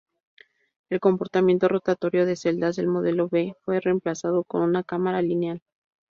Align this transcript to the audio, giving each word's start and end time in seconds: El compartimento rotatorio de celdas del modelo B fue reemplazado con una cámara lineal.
El 0.89 0.99
compartimento 0.99 1.67
rotatorio 1.67 2.25
de 2.25 2.35
celdas 2.35 2.75
del 2.75 2.87
modelo 2.87 3.29
B 3.29 3.55
fue 3.63 3.79
reemplazado 3.79 4.43
con 4.45 4.63
una 4.63 4.81
cámara 4.81 5.21
lineal. 5.21 5.61